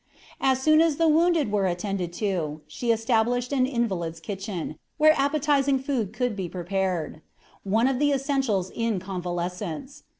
As 0.39 0.59
soon 0.59 0.81
as 0.81 0.95
the 0.95 1.07
wounded 1.07 1.51
were 1.51 1.67
attended 1.67 2.11
to, 2.13 2.61
she 2.65 2.91
established 2.91 3.53
an 3.53 3.67
invalid's 3.67 4.19
kitchen, 4.19 4.79
where 4.97 5.13
appetizing 5.15 5.77
food 5.77 6.11
could 6.11 6.35
be 6.35 6.49
prepared, 6.49 7.21
one 7.61 7.87
of 7.87 7.99
the 7.99 8.11
essentials 8.11 8.71
in 8.73 8.99
convalescence. 8.99 10.01